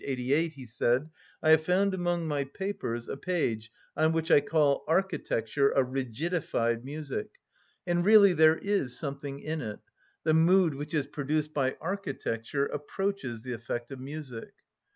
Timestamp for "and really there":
7.85-8.57